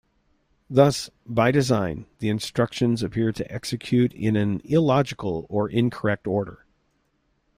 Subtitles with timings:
[0.67, 6.65] Thus, by design, the instructions appear to execute in an illogical or incorrect order.